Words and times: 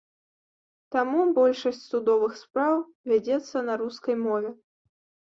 Таму 0.93 1.19
большасць 1.39 1.81
судовых 1.89 2.33
спраў 2.43 2.75
вядзецца 3.11 3.57
на 3.67 3.73
рускай 3.83 4.15
мове. 4.25 4.51